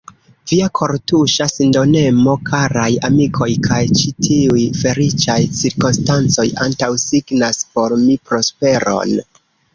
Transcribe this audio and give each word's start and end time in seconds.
Via 0.51 0.67
kortuŝa 0.77 1.45
sindonemo, 1.51 2.33
karaj 2.47 2.87
amikoj, 3.09 3.49
kaj 3.67 3.77
ĉi 4.01 4.09
tiuj 4.29 4.65
feliĉaj 4.81 5.37
cirkonstancoj 5.61 6.49
antaŭsignas 6.67 7.63
por 7.77 7.97
mi 8.09 8.19
prosperon. 8.33 9.17